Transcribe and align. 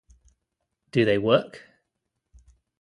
Do 0.89 1.05
They 1.05 1.19
Work? 1.19 1.61